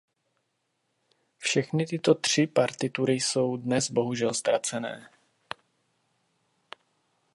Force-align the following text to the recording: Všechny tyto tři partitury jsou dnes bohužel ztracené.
Všechny 1.37 1.85
tyto 1.85 2.15
tři 2.15 2.47
partitury 2.47 3.13
jsou 3.13 3.57
dnes 3.57 3.91
bohužel 3.91 4.33
ztracené. 4.33 5.09